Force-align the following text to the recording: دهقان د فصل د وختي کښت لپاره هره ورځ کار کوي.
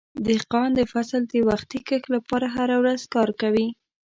دهقان 0.25 0.69
د 0.75 0.81
فصل 0.91 1.21
د 1.31 1.33
وختي 1.49 1.79
کښت 1.87 2.05
لپاره 2.15 2.47
هره 2.55 2.75
ورځ 2.81 3.01
کار 3.13 3.29
کوي. 3.41 3.67